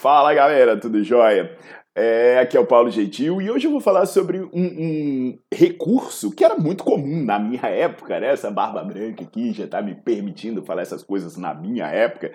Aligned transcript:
Fala 0.00 0.32
galera, 0.32 0.76
tudo 0.76 1.02
jóia? 1.02 1.58
É, 1.92 2.38
aqui 2.38 2.56
é 2.56 2.60
o 2.60 2.64
Paulo 2.64 2.88
Gentil 2.88 3.42
e 3.42 3.50
hoje 3.50 3.66
eu 3.66 3.72
vou 3.72 3.80
falar 3.80 4.06
sobre 4.06 4.38
um, 4.38 4.48
um, 4.54 5.38
recurso 5.52 6.30
que 6.30 6.44
era 6.44 6.54
muito 6.54 6.84
comum 6.84 7.24
na 7.24 7.36
minha 7.36 7.66
época, 7.66 8.20
né? 8.20 8.28
Essa 8.28 8.48
barba 8.48 8.84
branca 8.84 9.24
aqui 9.24 9.52
já 9.52 9.66
tá 9.66 9.82
me 9.82 9.96
permitindo 9.96 10.62
falar 10.62 10.82
essas 10.82 11.02
coisas 11.02 11.36
na 11.36 11.52
minha 11.52 11.86
época. 11.88 12.30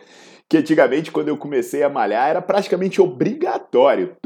Que 0.49 0.57
antigamente, 0.57 1.09
quando 1.09 1.29
eu 1.29 1.37
comecei 1.37 1.83
a 1.83 1.89
malhar, 1.89 2.29
era 2.29 2.41
praticamente 2.41 3.01
obrigatório. 3.01 4.17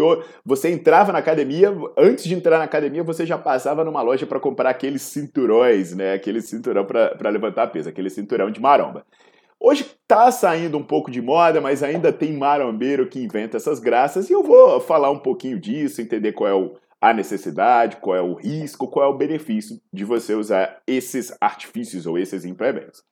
Você 0.44 0.72
entrava 0.72 1.12
na 1.12 1.20
academia, 1.20 1.72
antes 1.96 2.24
de 2.24 2.34
entrar 2.34 2.58
na 2.58 2.64
academia, 2.64 3.04
você 3.04 3.24
já 3.24 3.38
passava 3.38 3.84
numa 3.84 4.02
loja 4.02 4.26
para 4.26 4.40
comprar 4.40 4.72
aqueles 4.72 5.04
cinturões, 5.04 5.96
né? 5.96 6.14
Aquele 6.14 6.42
cinturão 6.42 6.86
para 6.86 7.30
levantar 7.30 7.68
peso, 7.68 7.88
aquele 7.88 8.10
cinturão 8.10 8.50
de 8.50 8.60
maromba. 8.60 9.06
Hoje 9.60 9.84
está 9.84 10.32
saindo 10.32 10.78
um 10.78 10.84
pouco 10.84 11.10
de 11.10 11.22
moda, 11.22 11.60
mas 11.60 11.82
ainda 11.82 12.14
tem 12.14 12.32
marombeiro 12.32 13.10
que 13.10 13.24
inventa 13.24 13.58
essas 13.58 13.80
graças 13.80 14.30
e 14.30 14.34
eu 14.34 14.44
vou 14.44 14.80
falar 14.80 15.10
um 15.10 15.18
pouquinho 15.18 15.60
disso, 15.60 16.00
entender 16.00 16.34
qual 16.34 16.50
é 16.50 16.54
o, 16.54 16.76
a 17.02 17.12
necessidade, 17.12 17.98
qual 17.98 18.16
é 18.16 18.22
o 18.22 18.36
risco, 18.36 18.88
qual 18.88 19.06
é 19.06 19.10
o 19.10 19.18
benefício 19.18 19.82
de 19.92 20.06
você 20.06 20.36
usar 20.36 20.80
esses 20.86 21.36
artifícios 21.42 22.06
ou 22.06 22.20
esses 22.20 22.46
implementos. 22.46 23.04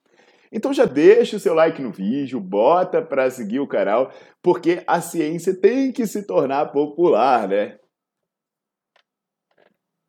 Então 0.52 0.72
já 0.72 0.84
deixa 0.84 1.36
o 1.36 1.40
seu 1.40 1.52
like 1.52 1.82
no 1.82 1.90
vídeo, 1.90 2.40
bota 2.40 3.02
para 3.02 3.28
seguir 3.28 3.58
o 3.58 3.66
canal, 3.66 4.12
porque 4.40 4.84
a 4.86 5.00
ciência 5.00 5.52
tem 5.52 5.90
que 5.90 6.06
se 6.06 6.22
tornar 6.22 6.66
popular, 6.66 7.48
né? 7.48 7.76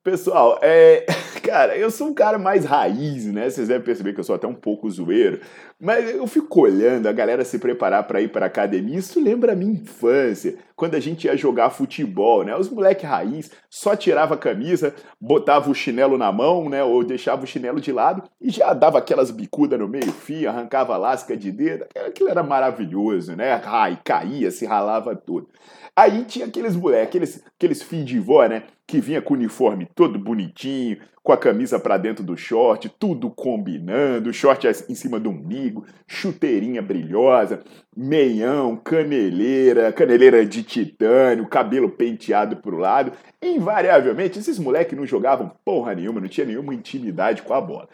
Pessoal, 0.07 0.57
é, 0.61 1.05
cara, 1.43 1.75
eu 1.75 1.91
sou 1.91 2.07
um 2.07 2.13
cara 2.13 2.38
mais 2.38 2.63
raiz, 2.63 3.25
né? 3.25 3.49
Vocês 3.49 3.67
devem 3.67 3.84
perceber 3.84 4.13
que 4.13 4.21
eu 4.21 4.23
sou 4.23 4.35
até 4.35 4.47
um 4.47 4.53
pouco 4.53 4.89
zoeiro, 4.89 5.41
mas 5.77 6.09
eu 6.09 6.25
fico 6.27 6.61
olhando 6.61 7.07
a 7.07 7.11
galera 7.11 7.43
se 7.43 7.59
preparar 7.59 8.07
para 8.07 8.21
ir 8.21 8.30
para 8.30 8.45
academia. 8.45 8.97
Isso 8.97 9.21
lembra 9.21 9.52
a 9.52 9.55
minha 9.55 9.73
infância, 9.73 10.55
quando 10.77 10.94
a 10.94 10.99
gente 10.99 11.26
ia 11.26 11.36
jogar 11.36 11.72
futebol, 11.72 12.44
né? 12.44 12.55
Os 12.55 12.70
moleque 12.70 13.04
raiz 13.04 13.52
só 13.67 13.95
tirava 13.95 14.36
a 14.36 14.38
camisa, 14.38 14.94
botava 15.20 15.72
o 15.72 15.73
chinelo 15.73 16.20
na 16.20 16.31
mão, 16.31 16.70
né? 16.70 16.83
Ou 16.83 17.03
deixava 17.03 17.44
o 17.44 17.47
chinelo 17.47 17.81
de 17.81 17.92
lado 17.92 18.22
e 18.39 18.52
já 18.52 18.72
dava 18.73 19.00
aquelas 19.00 19.31
bicudas 19.31 19.80
no 19.80 19.88
meio-fio, 19.88 20.48
arrancava 20.48 20.95
lasca 20.95 21.36
de 21.36 21.52
dedo. 21.52 21.86
Aquilo 22.05 22.30
era 22.30 22.44
maravilhoso, 22.44 23.36
né? 23.36 23.59
Ai, 23.66 24.00
caía, 24.05 24.52
se 24.52 24.67
ralava 24.67 25.16
tudo. 25.16 25.50
Aí 25.95 26.23
tinha 26.25 26.45
aqueles 26.45 26.75
moleques, 26.75 27.08
aqueles, 27.08 27.44
aqueles 27.58 27.81
filhos 27.81 28.05
de 28.05 28.20
vó, 28.20 28.45
né? 28.45 28.61
Que 28.86 29.02
vinha 29.02 29.20
com 29.20 29.33
o 29.33 29.38
uniforme 29.38 29.89
todo 29.95 30.20
bonitinho, 30.20 31.00
com 31.28 31.33
a 31.33 31.38
camisa 31.38 31.78
pra 31.78 31.98
dentro 31.98 32.23
do 32.23 32.38
short, 32.38 32.88
tudo 32.98 33.30
combinando, 33.30 34.31
short 34.31 34.66
em 34.88 34.95
cima 34.95 35.20
do 35.20 35.30
umbigo, 35.30 35.86
chuteirinha 36.08 36.81
brilhosa, 36.81 37.64
meião, 37.94 38.78
caneleira, 38.78 39.92
caneleira 39.92 40.45
de 40.45 40.64
titânio, 40.68 41.48
cabelo 41.48 41.90
penteado 41.90 42.58
pro 42.58 42.78
lado. 42.78 43.12
Invariavelmente, 43.42 44.38
esses 44.38 44.60
moleques 44.60 44.98
não 44.98 45.06
jogavam 45.06 45.52
porra 45.66 45.96
nenhuma, 45.96 46.22
não 46.22 46.28
tinha 46.28 46.46
nenhuma 46.46 46.73
intimidade 46.73 47.42
com 47.42 47.54
a 47.54 47.62
bola. 47.62 47.90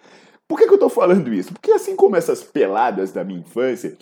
Por 0.48 0.58
que, 0.60 0.68
que 0.68 0.74
eu 0.74 0.80
tô 0.80 0.90
falando 0.90 1.34
isso? 1.34 1.54
Porque 1.54 1.72
assim 1.72 1.96
como 1.96 2.16
essas 2.16 2.44
peladas 2.44 3.12
da 3.12 3.24
minha 3.24 3.40
infância, 3.40 3.98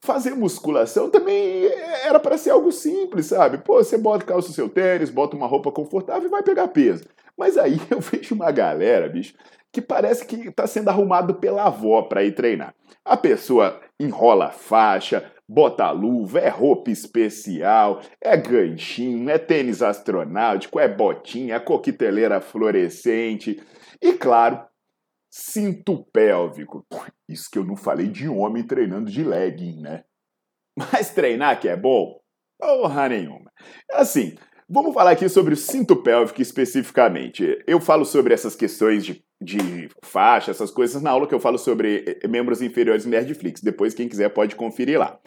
fazer 0.00 0.34
musculação 0.34 1.10
também 1.10 1.64
era 2.04 2.20
para 2.20 2.38
ser 2.38 2.50
algo 2.50 2.70
simples, 2.70 3.26
sabe? 3.26 3.58
Pô, 3.58 3.82
você 3.82 3.96
bota 3.96 4.24
calça 4.24 4.52
seu 4.52 4.68
tênis, 4.68 5.10
bota 5.10 5.36
uma 5.36 5.46
roupa 5.46 5.72
confortável 5.72 6.28
e 6.28 6.30
vai 6.30 6.42
pegar 6.42 6.68
peso. 6.68 7.04
Mas 7.36 7.56
aí 7.56 7.80
eu 7.90 8.00
vejo 8.00 8.34
uma 8.34 8.50
galera, 8.50 9.08
bicho, 9.08 9.34
que 9.72 9.80
parece 9.80 10.26
que 10.26 10.48
está 10.48 10.66
sendo 10.66 10.88
arrumado 10.88 11.34
pela 11.34 11.64
avó 11.64 12.02
para 12.02 12.24
ir 12.24 12.32
treinar. 12.32 12.74
A 13.04 13.16
pessoa 13.16 13.80
enrola 13.98 14.46
a 14.46 14.50
faixa, 14.50 15.32
bota 15.48 15.90
luva, 15.90 16.40
é 16.40 16.48
roupa 16.48 16.90
especial, 16.90 18.02
é 18.20 18.36
ganchinho, 18.36 19.30
é 19.30 19.38
tênis 19.38 19.82
astronáutico, 19.82 20.78
é 20.78 20.86
botinha, 20.86 21.54
é 21.54 21.60
coqueteleira 21.60 22.40
fluorescente. 22.40 23.62
E 24.02 24.12
claro, 24.12 24.60
cinto 25.30 26.04
pélvico. 26.12 26.86
Isso 27.28 27.48
que 27.50 27.58
eu 27.58 27.64
não 27.64 27.76
falei 27.76 28.08
de 28.08 28.28
homem 28.28 28.62
treinando 28.62 29.10
de 29.10 29.24
legging, 29.24 29.80
né? 29.80 30.04
Mas 30.76 31.10
treinar 31.10 31.58
que 31.58 31.68
é 31.68 31.76
bom? 31.76 32.20
Porra 32.58 33.08
nenhuma. 33.08 33.50
Assim, 33.92 34.36
vamos 34.68 34.92
falar 34.92 35.12
aqui 35.12 35.28
sobre 35.28 35.54
o 35.54 35.56
cinto 35.56 35.96
pélvico 36.02 36.42
especificamente. 36.42 37.62
Eu 37.66 37.80
falo 37.80 38.04
sobre 38.04 38.34
essas 38.34 38.54
questões 38.54 39.04
de, 39.04 39.24
de 39.40 39.88
faixa, 40.02 40.50
essas 40.50 40.70
coisas 40.70 41.00
na 41.00 41.10
aula 41.10 41.26
que 41.26 41.34
eu 41.34 41.40
falo 41.40 41.58
sobre 41.58 42.18
eh, 42.22 42.28
membros 42.28 42.60
inferiores 42.60 43.06
Nerdflix. 43.06 43.60
Depois, 43.60 43.94
quem 43.94 44.08
quiser 44.08 44.30
pode 44.30 44.56
conferir 44.56 44.98
lá. 44.98 45.18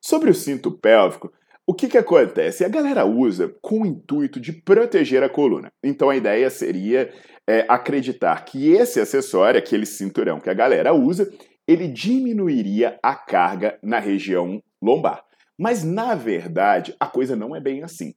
Sobre 0.00 0.30
o 0.30 0.34
cinto 0.34 0.70
pélvico, 0.70 1.32
o 1.66 1.72
que, 1.72 1.88
que 1.88 1.96
acontece? 1.96 2.62
A 2.62 2.68
galera 2.68 3.06
usa 3.06 3.54
com 3.62 3.80
o 3.80 3.86
intuito 3.86 4.38
de 4.38 4.52
proteger 4.52 5.22
a 5.22 5.30
coluna. 5.30 5.72
Então 5.82 6.10
a 6.10 6.16
ideia 6.16 6.50
seria 6.50 7.10
é, 7.46 7.64
acreditar 7.66 8.44
que 8.44 8.70
esse 8.70 9.00
acessório, 9.00 9.58
aquele 9.58 9.86
cinturão 9.86 10.38
que 10.38 10.50
a 10.50 10.54
galera 10.54 10.92
usa, 10.92 11.30
ele 11.66 11.88
diminuiria 11.88 12.98
a 13.02 13.14
carga 13.14 13.78
na 13.82 13.98
região 13.98 14.62
lombar. 14.82 15.24
Mas 15.58 15.82
na 15.82 16.14
verdade 16.14 16.94
a 17.00 17.06
coisa 17.06 17.34
não 17.34 17.56
é 17.56 17.60
bem 17.60 17.82
assim. 17.82 18.14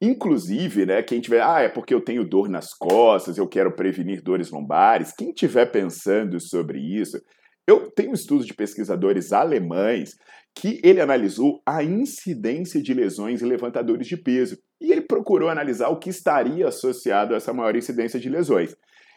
Inclusive, 0.00 0.86
né, 0.86 1.02
quem 1.02 1.20
tiver, 1.20 1.42
ah, 1.42 1.60
é 1.60 1.68
porque 1.68 1.92
eu 1.92 2.00
tenho 2.00 2.24
dor 2.24 2.48
nas 2.48 2.72
costas, 2.72 3.36
eu 3.36 3.48
quero 3.48 3.72
prevenir 3.72 4.22
dores 4.22 4.50
lombares. 4.50 5.12
Quem 5.12 5.32
tiver 5.32 5.66
pensando 5.66 6.38
sobre 6.38 6.78
isso, 6.78 7.20
eu 7.66 7.90
tenho 7.90 8.14
estudos 8.14 8.46
de 8.46 8.54
pesquisadores 8.54 9.32
alemães 9.32 10.16
que 10.54 10.80
ele 10.82 11.00
analisou 11.00 11.60
a 11.66 11.82
incidência 11.84 12.80
de 12.80 12.94
lesões 12.94 13.42
em 13.42 13.46
levantadores 13.46 14.06
de 14.06 14.16
peso 14.16 14.58
e 14.80 14.90
ele 14.90 15.02
procurou 15.02 15.48
analisar 15.48 15.88
o 15.88 15.98
que 15.98 16.10
estaria 16.10 16.68
associado 16.68 17.34
a 17.34 17.36
essa 17.36 17.52
maior 17.52 17.76
incidência 17.76 18.18
de 18.18 18.28
lesões. 18.28 18.74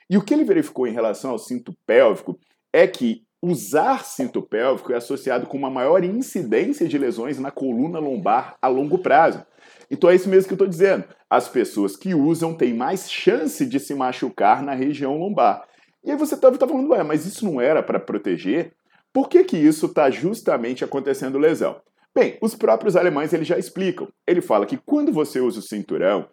E 0.09 0.17
o 0.17 0.21
que 0.21 0.33
ele 0.33 0.43
verificou 0.43 0.85
em 0.87 0.91
relação 0.91 1.31
ao 1.31 1.39
cinto 1.39 1.73
pélvico 1.85 2.39
é 2.73 2.85
que 2.85 3.23
usar 3.41 4.03
cinto 4.03 4.41
pélvico 4.41 4.91
é 4.91 4.97
associado 4.97 5.47
com 5.47 5.57
uma 5.57 5.69
maior 5.69 6.03
incidência 6.03 6.87
de 6.87 6.97
lesões 6.97 7.39
na 7.39 7.51
coluna 7.51 7.99
lombar 7.99 8.55
a 8.61 8.67
longo 8.67 8.99
prazo. 8.99 9.43
Então 9.91 10.09
é 10.09 10.15
isso 10.15 10.29
mesmo 10.29 10.47
que 10.47 10.53
eu 10.53 10.55
estou 10.55 10.67
dizendo. 10.67 11.03
As 11.29 11.49
pessoas 11.49 11.97
que 11.97 12.15
usam 12.15 12.53
têm 12.53 12.73
mais 12.73 13.11
chance 13.11 13.65
de 13.65 13.77
se 13.77 13.93
machucar 13.93 14.63
na 14.63 14.73
região 14.73 15.17
lombar. 15.17 15.65
E 16.01 16.09
aí 16.09 16.17
você 16.17 16.33
estava 16.33 16.57
tá, 16.57 16.65
tá 16.65 16.71
falando, 16.71 16.89
ué, 16.91 17.03
mas 17.03 17.25
isso 17.25 17.45
não 17.45 17.59
era 17.59 17.83
para 17.83 17.99
proteger? 17.99 18.71
Por 19.13 19.27
que, 19.27 19.43
que 19.43 19.57
isso 19.57 19.87
está 19.87 20.09
justamente 20.09 20.85
acontecendo 20.85 21.37
lesão? 21.37 21.81
Bem, 22.15 22.37
os 22.41 22.55
próprios 22.55 22.95
alemães 22.95 23.33
eles 23.33 23.47
já 23.47 23.57
explicam. 23.59 24.07
Ele 24.25 24.41
fala 24.41 24.65
que 24.65 24.77
quando 24.77 25.11
você 25.11 25.41
usa 25.41 25.59
o 25.59 25.63
cinturão, 25.63 26.27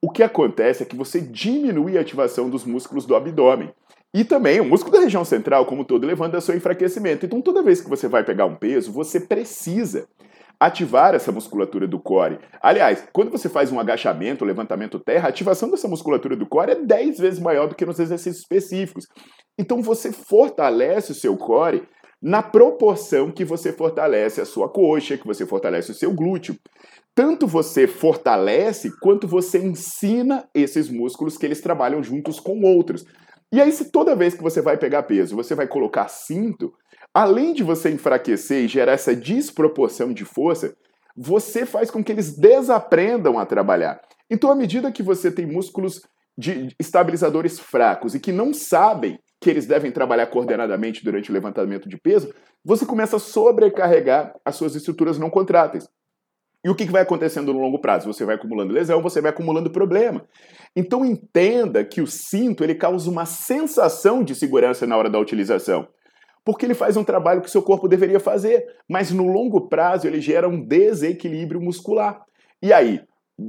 o 0.00 0.10
que 0.10 0.22
acontece 0.22 0.84
é 0.84 0.86
que 0.86 0.96
você 0.96 1.20
diminui 1.20 1.98
a 1.98 2.00
ativação 2.00 2.48
dos 2.48 2.64
músculos 2.64 3.04
do 3.04 3.16
abdômen. 3.16 3.72
E 4.14 4.24
também 4.24 4.60
o 4.60 4.64
músculo 4.64 4.96
da 4.96 5.02
região 5.02 5.24
central, 5.24 5.66
como 5.66 5.84
todo, 5.84 6.06
levando 6.06 6.36
a 6.36 6.40
seu 6.40 6.56
enfraquecimento. 6.56 7.26
Então, 7.26 7.40
toda 7.40 7.62
vez 7.62 7.80
que 7.80 7.90
você 7.90 8.08
vai 8.08 8.24
pegar 8.24 8.46
um 8.46 8.56
peso, 8.56 8.90
você 8.90 9.20
precisa 9.20 10.08
ativar 10.60 11.14
essa 11.14 11.32
musculatura 11.32 11.88
do 11.88 11.98
core. 11.98 12.38
Aliás, 12.60 13.08
quando 13.14 13.30
você 13.30 13.48
faz 13.48 13.72
um 13.72 13.80
agachamento, 13.80 14.44
levantamento 14.44 15.00
terra, 15.00 15.26
a 15.26 15.30
ativação 15.30 15.70
dessa 15.70 15.88
musculatura 15.88 16.36
do 16.36 16.46
core 16.46 16.72
é 16.72 16.74
10 16.74 17.18
vezes 17.18 17.40
maior 17.40 17.66
do 17.66 17.74
que 17.74 17.86
nos 17.86 17.98
exercícios 17.98 18.42
específicos. 18.42 19.06
Então 19.58 19.80
você 19.80 20.12
fortalece 20.12 21.12
o 21.12 21.14
seu 21.14 21.34
core 21.38 21.88
na 22.22 22.42
proporção 22.42 23.30
que 23.30 23.42
você 23.42 23.72
fortalece 23.72 24.42
a 24.42 24.44
sua 24.44 24.68
coxa, 24.68 25.16
que 25.16 25.26
você 25.26 25.46
fortalece 25.46 25.92
o 25.92 25.94
seu 25.94 26.12
glúteo. 26.12 26.54
Tanto 27.14 27.46
você 27.46 27.86
fortalece 27.86 28.90
quanto 29.00 29.26
você 29.26 29.58
ensina 29.58 30.46
esses 30.54 30.90
músculos 30.90 31.38
que 31.38 31.46
eles 31.46 31.62
trabalham 31.62 32.02
juntos 32.02 32.38
com 32.38 32.60
outros. 32.62 33.06
E 33.52 33.60
aí, 33.60 33.72
se 33.72 33.90
toda 33.90 34.14
vez 34.14 34.34
que 34.34 34.42
você 34.42 34.62
vai 34.62 34.76
pegar 34.76 35.02
peso, 35.02 35.34
você 35.34 35.54
vai 35.54 35.66
colocar 35.66 36.08
cinto, 36.08 36.72
além 37.12 37.52
de 37.52 37.64
você 37.64 37.90
enfraquecer 37.90 38.64
e 38.64 38.68
gerar 38.68 38.92
essa 38.92 39.14
desproporção 39.14 40.12
de 40.12 40.24
força, 40.24 40.74
você 41.16 41.66
faz 41.66 41.90
com 41.90 42.02
que 42.02 42.12
eles 42.12 42.36
desaprendam 42.36 43.38
a 43.38 43.44
trabalhar. 43.44 44.00
Então, 44.30 44.50
à 44.50 44.54
medida 44.54 44.92
que 44.92 45.02
você 45.02 45.30
tem 45.30 45.46
músculos 45.46 46.02
de 46.38 46.68
estabilizadores 46.78 47.58
fracos 47.58 48.14
e 48.14 48.20
que 48.20 48.30
não 48.30 48.54
sabem 48.54 49.18
que 49.40 49.50
eles 49.50 49.66
devem 49.66 49.90
trabalhar 49.90 50.26
coordenadamente 50.26 51.04
durante 51.04 51.30
o 51.30 51.34
levantamento 51.34 51.88
de 51.88 51.98
peso, 51.98 52.32
você 52.64 52.86
começa 52.86 53.16
a 53.16 53.20
sobrecarregar 53.20 54.34
as 54.44 54.54
suas 54.54 54.74
estruturas 54.76 55.18
não 55.18 55.28
contráteis. 55.28 55.88
E 56.64 56.68
o 56.68 56.74
que 56.74 56.84
vai 56.84 57.02
acontecendo 57.02 57.52
no 57.52 57.60
longo 57.60 57.80
prazo? 57.80 58.12
Você 58.12 58.24
vai 58.24 58.34
acumulando 58.34 58.72
lesão, 58.72 59.00
você 59.00 59.20
vai 59.20 59.30
acumulando 59.30 59.70
problema. 59.70 60.24
Então 60.76 61.04
entenda 61.04 61.84
que 61.84 62.02
o 62.02 62.06
cinto 62.06 62.62
ele 62.62 62.74
causa 62.74 63.10
uma 63.10 63.24
sensação 63.24 64.22
de 64.22 64.34
segurança 64.34 64.86
na 64.86 64.96
hora 64.96 65.08
da 65.08 65.18
utilização 65.18 65.88
porque 66.44 66.64
ele 66.64 66.74
faz 66.74 66.96
um 66.96 67.04
trabalho 67.04 67.42
que 67.42 67.50
seu 67.50 67.62
corpo 67.62 67.88
deveria 67.88 68.18
fazer, 68.18 68.66
mas 68.88 69.10
no 69.10 69.26
longo 69.26 69.68
prazo 69.68 70.06
ele 70.06 70.20
gera 70.20 70.48
um 70.48 70.60
desequilíbrio 70.60 71.60
muscular. 71.60 72.22
E 72.62 72.72
aí, 72.72 73.00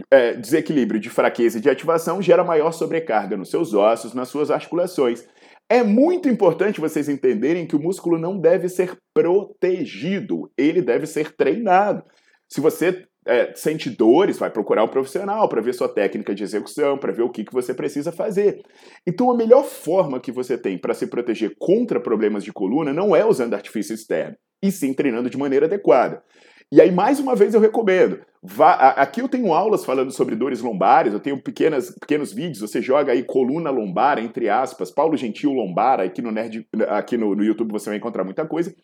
é, 0.10 0.34
desequilíbrio 0.34 1.00
de 1.00 1.10
fraqueza 1.10 1.58
e 1.58 1.62
de 1.62 1.70
ativação 1.70 2.22
gera 2.22 2.44
maior 2.44 2.72
sobrecarga 2.72 3.36
nos 3.36 3.50
seus 3.50 3.74
ossos, 3.74 4.14
nas 4.14 4.30
suas 4.30 4.52
articulações. 4.52 5.26
É 5.70 5.84
muito 5.84 6.28
importante 6.28 6.82
vocês 6.82 7.08
entenderem 7.08 7.66
que 7.66 7.76
o 7.76 7.82
músculo 7.82 8.18
não 8.18 8.38
deve 8.38 8.68
ser 8.68 8.98
protegido, 9.14 10.52
ele 10.58 10.82
deve 10.82 11.06
ser 11.06 11.34
treinado. 11.36 12.04
Se 12.52 12.60
você 12.60 13.06
é, 13.26 13.54
sente 13.56 13.90
dores, 13.90 14.38
vai 14.38 14.50
procurar 14.50 14.84
um 14.84 14.88
profissional 14.90 15.48
para 15.48 15.62
ver 15.62 15.74
sua 15.74 15.88
técnica 15.88 16.36
de 16.36 16.44
execução, 16.44 16.98
para 16.98 17.14
ver 17.14 17.22
o 17.22 17.30
que, 17.30 17.46
que 17.46 17.54
você 17.54 17.74
precisa 17.74 18.12
fazer. 18.12 18.62
Então, 19.08 19.32
a 19.32 19.38
melhor 19.38 19.64
forma 19.64 20.20
que 20.20 20.34
você 20.34 20.58
tem 20.58 20.78
para 20.78 20.94
se 20.94 21.08
proteger 21.08 21.56
contra 21.58 21.98
problemas 21.98 22.44
de 22.44 22.52
coluna 22.52 22.92
não 22.92 23.16
é 23.16 23.26
usando 23.26 23.54
artifício 23.54 23.94
externo, 23.94 24.36
e 24.62 24.70
sim 24.70 24.94
treinando 24.94 25.30
de 25.30 25.38
maneira 25.38 25.66
adequada. 25.66 26.22
E 26.70 26.82
aí, 26.82 26.92
mais 26.92 27.22
uma 27.22 27.36
vez, 27.36 27.54
eu 27.54 27.62
recomendo. 27.62 28.20
Vá, 28.44 28.74
aqui 28.98 29.22
eu 29.22 29.30
tenho 29.30 29.54
aulas 29.54 29.86
falando 29.86 30.12
sobre 30.12 30.36
dores 30.36 30.60
lombares, 30.60 31.14
eu 31.14 31.22
tenho 31.22 31.42
pequenas, 31.42 31.96
pequenos 32.02 32.34
vídeos, 32.34 32.60
você 32.60 32.82
joga 32.82 33.14
aí 33.14 33.24
coluna 33.24 33.70
lombar, 33.70 34.20
entre 34.20 34.50
aspas, 34.50 34.92
Paulo 34.92 35.16
Gentil 35.16 35.54
lombar, 35.54 36.02
aqui 36.02 36.22
no 36.22 36.32
Nerd, 36.32 36.68
aqui 36.90 37.16
no, 37.16 37.34
no 37.34 37.46
YouTube 37.46 37.72
você 37.72 37.90
vai 37.90 37.98
encontrar 37.98 38.26
muita 38.26 38.46
coisa. 38.46 38.76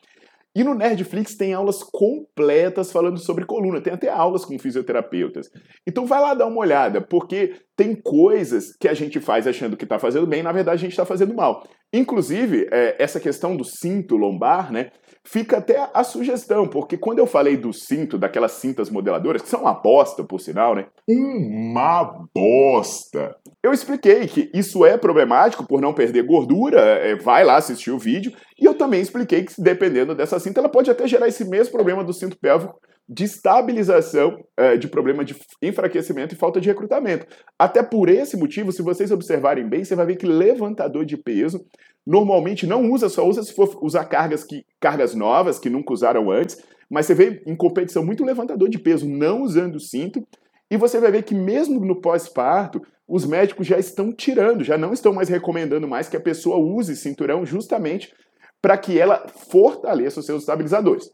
E 0.58 0.64
no 0.64 0.74
Nerdflix 0.74 1.36
tem 1.36 1.54
aulas 1.54 1.84
completas 1.84 2.92
falando 2.92 3.20
sobre 3.20 3.46
coluna, 3.46 3.80
tem 3.80 3.94
até 3.94 4.10
aulas 4.10 4.44
com 4.44 4.58
fisioterapeutas. 4.58 5.52
Então 5.86 6.08
vai 6.08 6.20
lá 6.20 6.34
dar 6.34 6.48
uma 6.48 6.58
olhada, 6.58 7.00
porque 7.00 7.54
tem 7.78 7.96
coisas 7.96 8.76
que 8.80 8.88
a 8.88 8.94
gente 8.96 9.20
faz 9.20 9.46
achando 9.46 9.78
que 9.78 9.86
está 9.86 10.00
fazendo 10.00 10.26
bem, 10.26 10.42
na 10.42 10.52
verdade 10.52 10.80
a 10.80 10.82
gente 10.82 10.92
está 10.92 11.06
fazendo 11.06 11.36
mal. 11.36 11.64
Inclusive, 11.94 12.68
é, 12.72 12.96
essa 13.00 13.20
questão 13.20 13.56
do 13.56 13.64
cinto 13.64 14.18
lombar, 14.18 14.74
né? 14.74 14.90
Fica 15.24 15.58
até 15.58 15.90
a 15.94 16.04
sugestão, 16.04 16.68
porque 16.68 16.98
quando 16.98 17.20
eu 17.20 17.28
falei 17.28 17.56
do 17.56 17.72
cinto, 17.72 18.18
daquelas 18.18 18.54
cintas 18.54 18.90
modeladoras, 18.90 19.42
que 19.42 19.48
são 19.48 19.62
uma 19.62 19.74
bosta, 19.74 20.24
por 20.24 20.40
sinal, 20.40 20.74
né? 20.74 20.88
Uma 21.08 22.26
bosta! 22.34 23.36
Eu 23.64 23.72
expliquei 23.72 24.26
que 24.26 24.50
isso 24.54 24.86
é 24.86 24.98
problemático 24.98 25.66
por 25.66 25.80
não 25.80 25.94
perder 25.94 26.24
gordura, 26.24 26.82
é, 26.82 27.16
vai 27.16 27.44
lá 27.44 27.58
assistir 27.58 27.92
o 27.92 28.00
vídeo, 28.00 28.34
e 28.60 28.66
eu 28.66 28.74
também 28.74 29.02
expliquei 29.02 29.44
que, 29.44 29.54
dependendo 29.62 30.16
dessa 30.16 30.40
cinta, 30.40 30.60
ela 30.60 30.70
pode 30.70 30.90
até 30.90 31.08
gerar 31.08 31.28
esse 31.28 31.46
mesmo 31.46 31.74
problema 31.74 32.04
do 32.04 32.14
cinto 32.14 32.38
pélvico 32.40 32.80
de 33.10 33.24
estabilização, 33.24 34.44
é, 34.58 34.76
de 34.76 34.88
problema 34.88 35.24
de 35.24 35.36
enfraquecimento 35.62 36.36
e 36.36 36.38
falta 36.38 36.60
de 36.60 36.68
recrutamento. 36.68 37.26
Até 37.58 37.82
por 37.82 38.10
esse 38.10 38.36
motivo, 38.36 38.72
se 38.72 38.82
vocês 38.82 39.12
observarem 39.12 39.68
bem, 39.68 39.84
você 39.84 39.96
vai 39.96 40.06
ver 40.06 40.18
que 40.18 40.26
levantador 40.26 41.06
de 41.06 41.16
peso 41.16 41.66
normalmente 42.06 42.68
não 42.68 42.92
usa, 42.92 43.08
só 43.08 43.26
usa 43.26 43.44
se 43.44 43.54
for 43.54 43.78
usar 43.82 44.06
cargas, 44.06 44.44
que, 44.44 44.66
cargas 44.80 45.16
novas 45.16 45.58
que 45.58 45.70
nunca 45.70 45.94
usaram 45.94 46.30
antes, 46.30 46.62
mas 46.90 47.06
você 47.06 47.14
vê 47.14 47.42
em 47.46 47.56
competição 47.56 48.06
muito 48.06 48.26
levantador 48.26 48.70
de 48.70 48.80
peso 48.80 49.08
não 49.08 49.42
usando 49.42 49.80
cinto, 49.80 50.26
e 50.70 50.76
você 50.76 51.00
vai 51.00 51.12
ver 51.12 51.24
que 51.24 51.36
mesmo 51.36 51.80
no 51.80 52.02
pós-parto, 52.02 52.82
os 53.08 53.26
médicos 53.26 53.66
já 53.66 53.80
estão 53.80 54.12
tirando, 54.12 54.66
já 54.66 54.78
não 54.78 54.92
estão 54.92 55.14
mais 55.14 55.30
recomendando 55.30 55.88
mais 55.88 56.10
que 56.10 56.18
a 56.18 56.22
pessoa 56.22 56.58
use 56.58 56.94
cinturão 56.96 57.46
justamente 57.46 58.14
para 58.62 58.78
que 58.78 59.00
ela 59.00 59.28
fortaleça 59.50 60.20
os 60.20 60.26
seus 60.26 60.42
estabilizadores. 60.42 61.10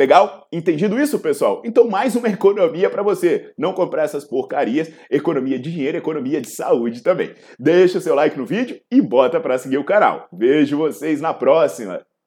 Legal? 0.00 0.46
Entendido 0.50 0.98
isso, 0.98 1.18
pessoal? 1.18 1.60
Então, 1.62 1.86
mais 1.86 2.16
uma 2.16 2.26
economia 2.26 2.88
para 2.88 3.02
você. 3.02 3.52
Não 3.58 3.74
comprar 3.74 4.04
essas 4.04 4.24
porcarias, 4.24 4.90
economia 5.10 5.58
de 5.58 5.70
dinheiro, 5.70 5.98
economia 5.98 6.40
de 6.40 6.48
saúde 6.48 7.02
também. 7.02 7.34
Deixa 7.58 7.98
o 7.98 8.00
seu 8.00 8.14
like 8.14 8.38
no 8.38 8.46
vídeo 8.46 8.80
e 8.90 9.02
bota 9.02 9.38
para 9.38 9.58
seguir 9.58 9.76
o 9.76 9.84
canal. 9.84 10.26
Vejo 10.32 10.78
vocês 10.78 11.20
na 11.20 11.34
próxima. 11.34 12.00